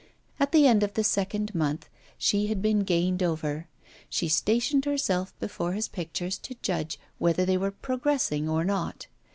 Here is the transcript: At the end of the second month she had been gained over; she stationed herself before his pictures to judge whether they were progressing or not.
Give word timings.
At 0.39 0.51
the 0.51 0.65
end 0.65 0.81
of 0.81 0.95
the 0.95 1.03
second 1.03 1.53
month 1.53 1.87
she 2.17 2.47
had 2.47 2.59
been 2.59 2.79
gained 2.79 3.21
over; 3.21 3.67
she 4.09 4.27
stationed 4.27 4.85
herself 4.85 5.31
before 5.39 5.73
his 5.73 5.87
pictures 5.87 6.39
to 6.39 6.55
judge 6.63 6.99
whether 7.19 7.45
they 7.45 7.55
were 7.55 7.69
progressing 7.69 8.49
or 8.49 8.63
not. 8.65 9.05